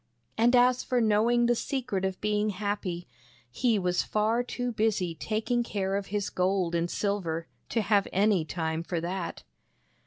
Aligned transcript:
And 0.35 0.55
as 0.55 0.83
for 0.83 0.99
knowing 0.99 1.45
the 1.45 1.53
secret 1.53 2.05
of 2.05 2.19
being 2.21 2.49
happy, 2.49 3.07
he 3.51 3.77
was 3.77 4.01
far 4.01 4.41
too 4.41 4.71
busy 4.71 5.13
taking 5.13 5.61
care 5.61 5.95
of 5.95 6.07
his 6.07 6.31
gold 6.31 6.73
and 6.73 6.89
silver 6.89 7.45
to 7.69 7.83
have 7.83 8.07
any 8.11 8.43
time 8.43 8.81
for 8.81 8.99
that. 8.99 9.43